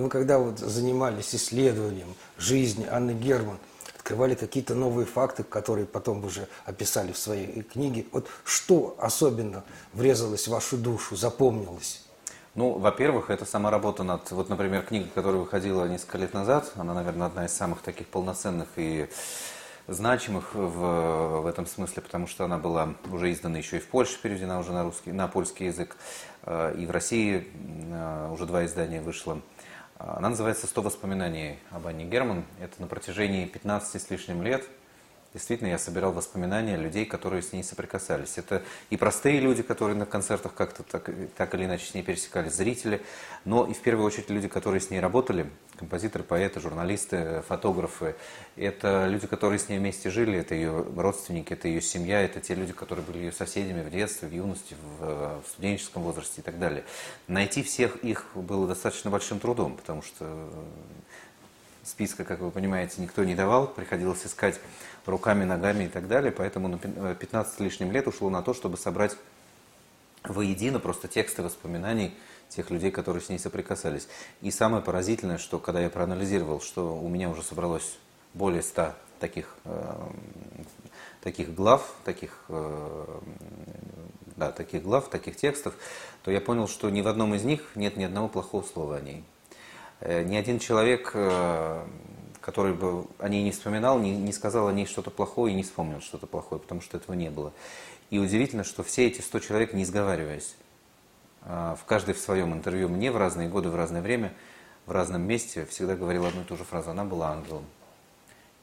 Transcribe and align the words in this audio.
Но 0.00 0.04
вы 0.04 0.10
когда 0.10 0.38
вот 0.38 0.58
занимались 0.58 1.34
исследованием 1.34 2.14
жизни 2.38 2.86
Анны 2.90 3.10
Герман, 3.10 3.58
открывали 3.94 4.34
какие-то 4.34 4.74
новые 4.74 5.04
факты, 5.04 5.42
которые 5.42 5.84
потом 5.84 6.24
уже 6.24 6.48
описали 6.64 7.12
в 7.12 7.18
своей 7.18 7.60
книге. 7.60 8.06
Вот 8.10 8.26
что 8.44 8.96
особенно 8.98 9.62
врезалось 9.92 10.48
в 10.48 10.52
вашу 10.52 10.78
душу, 10.78 11.16
запомнилось? 11.16 12.02
Ну, 12.54 12.78
во-первых, 12.78 13.28
это 13.28 13.44
сама 13.44 13.70
работа 13.70 14.02
над, 14.02 14.30
вот, 14.30 14.48
например, 14.48 14.84
книга, 14.86 15.06
которая 15.14 15.42
выходила 15.42 15.84
несколько 15.84 16.16
лет 16.16 16.32
назад, 16.32 16.72
она, 16.76 16.94
наверное, 16.94 17.26
одна 17.26 17.44
из 17.44 17.52
самых 17.52 17.82
таких 17.82 18.06
полноценных 18.06 18.68
и 18.76 19.06
значимых 19.86 20.54
в, 20.54 21.42
в 21.42 21.46
этом 21.46 21.66
смысле, 21.66 22.00
потому 22.00 22.26
что 22.26 22.46
она 22.46 22.56
была 22.56 22.94
уже 23.12 23.30
издана 23.32 23.58
еще 23.58 23.76
и 23.76 23.80
в 23.80 23.88
Польше, 23.88 24.18
переведена 24.22 24.60
уже 24.60 24.72
на 24.72 24.84
русский, 24.84 25.12
на 25.12 25.28
польский 25.28 25.66
язык, 25.66 25.94
э, 26.44 26.74
и 26.78 26.86
в 26.86 26.90
России 26.90 27.46
э, 27.54 28.30
уже 28.32 28.46
два 28.46 28.64
издания 28.64 29.02
вышло. 29.02 29.42
Она 30.00 30.30
называется 30.30 30.66
«100 30.66 30.80
воспоминаний 30.80 31.58
об 31.70 31.86
Анне 31.86 32.06
Герман». 32.06 32.44
Это 32.58 32.80
на 32.80 32.86
протяжении 32.86 33.44
15 33.44 34.00
с 34.00 34.10
лишним 34.10 34.42
лет– 34.42 34.66
Действительно, 35.32 35.68
я 35.68 35.78
собирал 35.78 36.12
воспоминания 36.12 36.76
людей, 36.76 37.04
которые 37.04 37.42
с 37.42 37.52
ней 37.52 37.62
соприкасались. 37.62 38.36
Это 38.36 38.64
и 38.90 38.96
простые 38.96 39.38
люди, 39.38 39.62
которые 39.62 39.96
на 39.96 40.04
концертах 40.04 40.54
как-то 40.54 40.82
так, 40.82 41.08
так 41.36 41.54
или 41.54 41.66
иначе 41.66 41.86
с 41.86 41.94
ней 41.94 42.02
пересекались, 42.02 42.54
зрители, 42.54 43.00
но 43.44 43.64
и 43.64 43.72
в 43.72 43.80
первую 43.80 44.06
очередь 44.06 44.28
люди, 44.28 44.48
которые 44.48 44.80
с 44.80 44.90
ней 44.90 44.98
работали, 44.98 45.48
композиторы, 45.76 46.24
поэты, 46.24 46.58
журналисты, 46.58 47.42
фотографы. 47.46 48.16
Это 48.56 49.06
люди, 49.06 49.28
которые 49.28 49.60
с 49.60 49.68
ней 49.68 49.78
вместе 49.78 50.10
жили, 50.10 50.36
это 50.36 50.56
ее 50.56 50.84
родственники, 50.96 51.52
это 51.52 51.68
ее 51.68 51.80
семья, 51.80 52.20
это 52.22 52.40
те 52.40 52.56
люди, 52.56 52.72
которые 52.72 53.04
были 53.04 53.18
ее 53.18 53.32
соседями 53.32 53.82
в 53.82 53.90
детстве, 53.90 54.28
в 54.28 54.32
юности, 54.32 54.74
в, 54.98 55.42
в 55.42 55.48
студенческом 55.48 56.02
возрасте 56.02 56.40
и 56.40 56.42
так 56.42 56.58
далее. 56.58 56.82
Найти 57.28 57.62
всех 57.62 57.96
их 58.04 58.26
было 58.34 58.66
достаточно 58.66 59.10
большим 59.10 59.38
трудом, 59.38 59.76
потому 59.76 60.02
что 60.02 60.50
списка, 61.90 62.24
как 62.24 62.40
вы 62.40 62.50
понимаете, 62.50 63.02
никто 63.02 63.24
не 63.24 63.34
давал, 63.34 63.66
приходилось 63.66 64.24
искать 64.24 64.60
руками, 65.06 65.44
ногами 65.44 65.84
и 65.84 65.88
так 65.88 66.08
далее, 66.08 66.32
поэтому 66.32 66.78
15 66.78 67.60
лишним 67.60 67.92
лет 67.92 68.06
ушло 68.06 68.30
на 68.30 68.42
то, 68.42 68.54
чтобы 68.54 68.76
собрать 68.76 69.16
воедино 70.24 70.78
просто 70.78 71.08
тексты 71.08 71.42
воспоминаний 71.42 72.14
тех 72.48 72.70
людей, 72.70 72.90
которые 72.90 73.22
с 73.22 73.28
ней 73.28 73.38
соприкасались. 73.38 74.08
И 74.42 74.50
самое 74.50 74.82
поразительное, 74.82 75.38
что 75.38 75.58
когда 75.58 75.80
я 75.80 75.90
проанализировал, 75.90 76.60
что 76.60 76.96
у 76.96 77.08
меня 77.08 77.30
уже 77.30 77.42
собралось 77.42 77.98
более 78.34 78.62
100 78.62 78.94
таких, 79.20 79.56
э, 79.64 79.94
таких 81.22 81.54
глав, 81.54 81.94
таких, 82.04 82.44
э, 82.48 83.20
да, 84.36 84.50
таких 84.52 84.82
глав, 84.82 85.08
таких 85.08 85.36
текстов, 85.36 85.74
то 86.24 86.30
я 86.30 86.40
понял, 86.40 86.66
что 86.66 86.90
ни 86.90 87.02
в 87.02 87.08
одном 87.08 87.34
из 87.34 87.44
них 87.44 87.62
нет 87.74 87.96
ни 87.96 88.04
одного 88.04 88.28
плохого 88.28 88.62
слова 88.62 88.96
о 88.96 89.00
ней. 89.00 89.24
Э, 90.00 90.22
ни 90.22 90.36
один 90.36 90.58
человек, 90.58 91.10
э, 91.14 91.84
который 92.40 92.72
бы 92.72 93.06
о 93.18 93.28
ней 93.28 93.42
не 93.42 93.50
вспоминал, 93.50 93.98
не, 93.98 94.16
не 94.16 94.32
сказал 94.32 94.68
о 94.68 94.72
ней 94.72 94.86
что-то 94.86 95.10
плохое 95.10 95.52
и 95.52 95.56
не 95.56 95.62
вспомнил 95.62 96.00
что-то 96.00 96.26
плохое, 96.26 96.60
потому 96.60 96.80
что 96.80 96.96
этого 96.96 97.14
не 97.14 97.30
было. 97.30 97.52
И 98.08 98.18
удивительно, 98.18 98.64
что 98.64 98.82
все 98.82 99.06
эти 99.06 99.20
100 99.20 99.38
человек, 99.40 99.72
не 99.74 99.84
сговариваясь, 99.84 100.56
э, 101.42 101.76
в 101.78 101.84
каждой 101.84 102.14
в 102.14 102.18
своем 102.18 102.54
интервью 102.54 102.88
мне 102.88 103.12
в 103.12 103.16
разные 103.16 103.48
годы, 103.48 103.68
в 103.68 103.76
разное 103.76 104.00
время, 104.00 104.32
в 104.86 104.92
разном 104.92 105.22
месте 105.22 105.66
всегда 105.66 105.94
говорил 105.94 106.24
одну 106.24 106.42
и 106.42 106.44
ту 106.44 106.56
же 106.56 106.64
фразу. 106.64 106.90
Она 106.90 107.04
была 107.04 107.30
ангелом. 107.32 107.64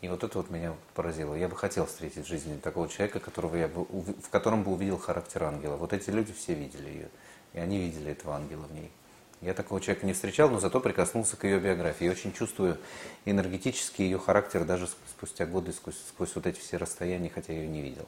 И 0.00 0.08
вот 0.08 0.24
это 0.24 0.38
вот 0.38 0.50
меня 0.50 0.74
поразило. 0.94 1.34
Я 1.34 1.48
бы 1.48 1.56
хотел 1.56 1.86
встретить 1.86 2.24
в 2.24 2.28
жизни 2.28 2.58
такого 2.58 2.88
человека, 2.88 3.20
которого 3.20 3.56
я 3.56 3.68
бы, 3.68 3.84
в 3.84 4.28
котором 4.30 4.62
бы 4.62 4.72
увидел 4.72 4.98
характер 4.98 5.44
ангела. 5.44 5.76
Вот 5.76 5.92
эти 5.92 6.10
люди 6.10 6.32
все 6.32 6.54
видели 6.54 6.88
ее. 6.88 7.08
И 7.52 7.58
они 7.58 7.78
видели 7.78 8.12
этого 8.12 8.34
ангела 8.34 8.64
в 8.64 8.72
ней. 8.72 8.90
Я 9.42 9.52
такого 9.52 9.80
человека 9.80 10.06
не 10.06 10.14
встречал, 10.14 10.48
но 10.48 10.60
зато 10.60 10.80
прикоснулся 10.80 11.36
к 11.36 11.44
ее 11.44 11.60
биографии. 11.60 12.06
И 12.06 12.10
очень 12.10 12.32
чувствую 12.32 12.78
энергетически 13.26 14.02
ее 14.02 14.18
характер 14.18 14.64
даже 14.64 14.86
спустя 14.86 15.44
годы, 15.44 15.72
сквозь, 15.72 15.98
сквозь 16.08 16.34
вот 16.34 16.46
эти 16.46 16.58
все 16.58 16.78
расстояния, 16.78 17.30
хотя 17.32 17.52
я 17.52 17.60
ее 17.60 17.68
не 17.68 17.82
видел. 17.82 18.06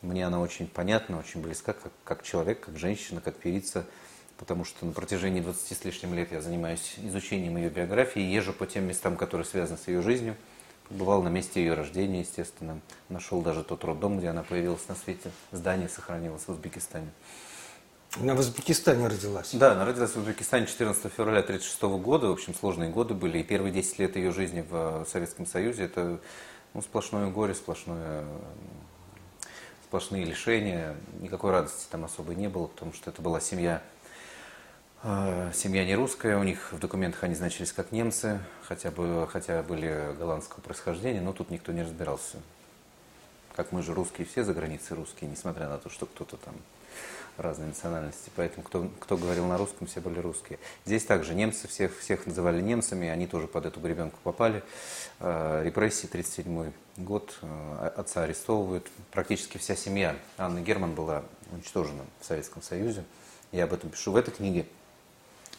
Мне 0.00 0.26
она 0.26 0.40
очень 0.40 0.66
понятна, 0.66 1.18
очень 1.18 1.42
близка, 1.42 1.74
как, 1.74 1.92
как 2.04 2.22
человек, 2.22 2.60
как 2.60 2.78
женщина, 2.78 3.20
как 3.20 3.36
певица, 3.36 3.84
потому 4.38 4.64
что 4.64 4.86
на 4.86 4.92
протяжении 4.92 5.42
20 5.42 5.76
с 5.78 5.84
лишним 5.84 6.14
лет 6.14 6.32
я 6.32 6.40
занимаюсь 6.40 6.94
изучением 6.96 7.58
ее 7.58 7.68
биографии, 7.68 8.22
езжу 8.22 8.54
по 8.54 8.66
тем 8.66 8.84
местам, 8.84 9.16
которые 9.16 9.44
связаны 9.44 9.78
с 9.78 9.86
ее 9.86 10.00
жизнью. 10.00 10.34
Бывал 10.88 11.22
на 11.22 11.28
месте 11.28 11.60
ее 11.60 11.74
рождения, 11.74 12.20
естественно. 12.20 12.80
Нашел 13.10 13.42
даже 13.42 13.62
тот 13.62 13.84
роддом, 13.84 14.18
где 14.18 14.28
она 14.28 14.42
появилась 14.42 14.88
на 14.88 14.96
свете. 14.96 15.30
Здание 15.52 15.88
сохранилось 15.88 16.42
в 16.42 16.48
Узбекистане. 16.48 17.10
Она 18.18 18.34
в 18.34 18.40
Узбекистане 18.40 19.06
родилась. 19.06 19.50
Да, 19.52 19.72
она 19.72 19.84
родилась 19.84 20.10
в 20.10 20.16
Узбекистане 20.16 20.66
14 20.66 21.12
февраля 21.12 21.40
1936 21.40 21.82
года. 22.02 22.26
В 22.26 22.32
общем, 22.32 22.54
сложные 22.54 22.90
годы 22.90 23.14
были. 23.14 23.38
И 23.38 23.44
первые 23.44 23.72
10 23.72 23.98
лет 24.00 24.16
ее 24.16 24.32
жизни 24.32 24.64
в 24.68 25.06
Советском 25.08 25.46
Союзе 25.46 25.84
это 25.84 26.18
ну, 26.74 26.82
сплошное 26.82 27.30
горе, 27.30 27.54
сплошное, 27.54 28.24
сплошные 29.84 30.24
лишения. 30.24 30.96
Никакой 31.20 31.52
радости 31.52 31.86
там 31.88 32.04
особой 32.04 32.34
не 32.34 32.48
было, 32.48 32.66
потому 32.66 32.92
что 32.92 33.10
это 33.10 33.22
была 33.22 33.40
семья, 33.40 33.80
э, 35.04 35.52
семья 35.54 35.84
не 35.84 35.94
русская. 35.94 36.36
У 36.36 36.42
них 36.42 36.72
в 36.72 36.80
документах 36.80 37.22
они 37.22 37.36
значились 37.36 37.72
как 37.72 37.92
немцы, 37.92 38.40
хотя, 38.64 38.90
бы, 38.90 39.28
хотя 39.30 39.62
были 39.62 40.16
голландского 40.18 40.60
происхождения, 40.60 41.20
но 41.20 41.32
тут 41.32 41.50
никто 41.50 41.70
не 41.70 41.82
разбирался. 41.82 42.38
Как 43.54 43.70
мы 43.70 43.84
же 43.84 43.94
русские, 43.94 44.26
все 44.26 44.42
за 44.42 44.52
границей 44.52 44.96
русские, 44.96 45.30
несмотря 45.30 45.68
на 45.68 45.78
то, 45.78 45.88
что 45.90 46.06
кто-то 46.06 46.36
там 46.38 46.54
разные 47.36 47.68
национальности, 47.68 48.30
поэтому 48.36 48.62
кто, 48.62 48.90
кто 49.00 49.16
говорил 49.16 49.46
на 49.46 49.56
русском, 49.56 49.86
все 49.86 50.00
были 50.00 50.18
русские. 50.18 50.58
Здесь 50.84 51.04
также 51.04 51.34
немцы, 51.34 51.68
всех, 51.68 51.98
всех 51.98 52.26
называли 52.26 52.60
немцами, 52.60 53.08
они 53.08 53.26
тоже 53.26 53.46
под 53.46 53.66
эту 53.66 53.80
гребенку 53.80 54.18
попали. 54.22 54.62
Э, 55.18 55.62
репрессии, 55.64 56.06
1937 56.06 56.72
год, 57.04 57.38
э, 57.42 57.90
отца 57.96 58.24
арестовывают. 58.24 58.86
Практически 59.10 59.58
вся 59.58 59.76
семья 59.76 60.16
Анны 60.36 60.60
Герман 60.60 60.94
была 60.94 61.22
уничтожена 61.52 62.04
в 62.20 62.24
Советском 62.24 62.62
Союзе. 62.62 63.04
Я 63.52 63.64
об 63.64 63.72
этом 63.72 63.90
пишу 63.90 64.12
в 64.12 64.16
этой 64.16 64.32
книге. 64.32 64.66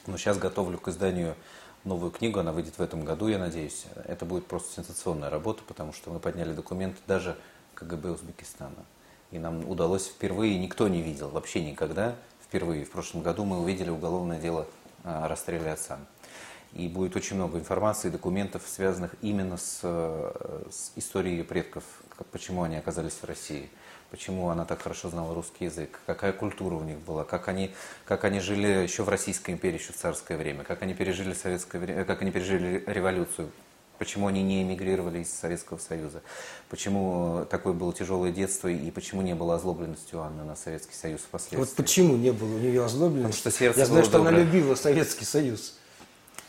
Но 0.07 0.17
сейчас 0.17 0.37
готовлю 0.37 0.77
к 0.77 0.87
изданию 0.87 1.35
новую 1.83 2.11
книгу, 2.11 2.39
она 2.39 2.51
выйдет 2.51 2.77
в 2.77 2.81
этом 2.81 3.05
году, 3.05 3.27
я 3.27 3.37
надеюсь. 3.37 3.85
Это 4.05 4.25
будет 4.25 4.45
просто 4.47 4.73
сенсационная 4.75 5.29
работа, 5.29 5.63
потому 5.67 5.93
что 5.93 6.11
мы 6.11 6.19
подняли 6.19 6.53
документы 6.53 6.99
даже 7.07 7.37
КГБ 7.75 8.11
Узбекистана. 8.11 8.85
И 9.31 9.39
нам 9.39 9.67
удалось 9.69 10.07
впервые, 10.07 10.59
никто 10.59 10.87
не 10.87 11.01
видел, 11.01 11.29
вообще 11.29 11.63
никогда, 11.63 12.15
впервые 12.43 12.83
в 12.83 12.91
прошлом 12.91 13.21
году 13.21 13.45
мы 13.45 13.61
увидели 13.61 13.89
уголовное 13.89 14.39
дело 14.39 14.67
о 15.03 15.27
расстреле 15.27 15.71
отца. 15.71 15.99
И 16.73 16.87
будет 16.87 17.15
очень 17.15 17.35
много 17.35 17.57
информации, 17.57 18.09
документов, 18.09 18.63
связанных 18.65 19.15
именно 19.21 19.57
с, 19.57 19.79
с 19.81 20.91
историей 20.95 21.37
ее 21.37 21.43
предков, 21.43 21.83
почему 22.31 22.63
они 22.63 22.75
оказались 22.77 23.13
в 23.13 23.23
России, 23.25 23.69
почему 24.09 24.49
она 24.49 24.65
так 24.65 24.81
хорошо 24.81 25.09
знала 25.09 25.33
русский 25.33 25.65
язык, 25.65 25.99
какая 26.05 26.33
культура 26.33 26.75
у 26.75 26.83
них 26.83 26.99
была, 26.99 27.23
как 27.23 27.47
они, 27.47 27.71
как 28.05 28.23
они 28.25 28.39
жили 28.39 28.67
еще 28.67 29.03
в 29.03 29.09
Российской 29.09 29.51
империи, 29.51 29.79
еще 29.79 29.93
в 29.93 29.97
царское 29.97 30.37
время, 30.37 30.63
как 30.63 30.81
они 30.81 30.93
пережили 30.93 31.33
советское 31.33 31.79
время, 31.79 32.05
как 32.05 32.21
они 32.21 32.31
пережили 32.31 32.83
революцию, 32.85 33.49
почему 34.01 34.25
они 34.25 34.41
не 34.41 34.63
эмигрировали 34.63 35.19
из 35.19 35.31
Советского 35.31 35.78
Союза, 35.78 36.23
почему 36.69 37.45
такое 37.51 37.73
было 37.73 37.94
тяжелое 37.94 38.31
детство 38.31 38.67
и 38.67 38.89
почему 38.89 39.22
не 39.22 39.35
было 39.35 39.53
озлобленности 39.53 40.16
у 40.16 40.22
Анны 40.22 40.44
на 40.44 40.56
Советский 40.56 40.95
Союз 40.95 41.22
впоследствии. 41.22 41.59
Вот 41.59 41.75
почему 41.75 42.17
не 42.17 42.31
было 42.31 42.56
у 42.56 42.57
нее 42.57 42.84
озлобленности? 42.84 43.38
Потому 43.38 43.51
что 43.51 43.51
сердце 43.51 43.79
Я 43.81 43.85
знаю, 43.85 44.03
что 44.03 44.13
доброе. 44.13 44.29
она 44.29 44.40
любила 44.40 44.73
Советский 44.73 45.25
Союз. 45.25 45.78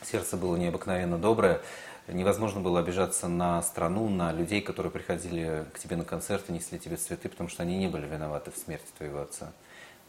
Сердце 0.00 0.38
было 0.38 0.56
необыкновенно 0.56 1.18
доброе. 1.18 1.60
Невозможно 2.08 2.62
было 2.62 2.80
обижаться 2.80 3.28
на 3.28 3.60
страну, 3.60 4.08
на 4.08 4.32
людей, 4.32 4.62
которые 4.62 4.90
приходили 4.90 5.66
к 5.74 5.78
тебе 5.78 5.96
на 5.96 6.04
концерты, 6.06 6.54
несли 6.54 6.78
тебе 6.78 6.96
цветы, 6.96 7.28
потому 7.28 7.50
что 7.50 7.64
они 7.64 7.76
не 7.76 7.86
были 7.86 8.06
виноваты 8.06 8.50
в 8.50 8.56
смерти 8.56 8.88
твоего 8.96 9.20
отца. 9.20 9.52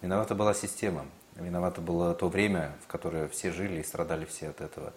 Виновата 0.02 0.34
была 0.34 0.53
система. 0.53 1.06
Виновато 1.36 1.82
было 1.82 2.14
то 2.14 2.30
время, 2.30 2.72
в 2.84 2.88
которое 2.88 3.28
все 3.28 3.52
жили 3.52 3.82
и 3.82 3.84
страдали 3.84 4.24
все 4.24 4.48
от 4.48 4.62
этого. 4.62 4.94